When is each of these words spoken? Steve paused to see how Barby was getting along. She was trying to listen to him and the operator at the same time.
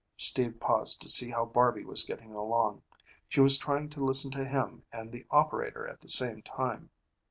Steve 0.17 0.59
paused 0.59 0.99
to 0.99 1.07
see 1.07 1.29
how 1.29 1.45
Barby 1.45 1.85
was 1.85 2.01
getting 2.01 2.33
along. 2.33 2.81
She 3.29 3.39
was 3.39 3.59
trying 3.59 3.87
to 3.89 4.03
listen 4.03 4.31
to 4.31 4.43
him 4.47 4.81
and 4.91 5.11
the 5.11 5.27
operator 5.29 5.87
at 5.87 6.01
the 6.01 6.09
same 6.09 6.41
time. 6.41 6.89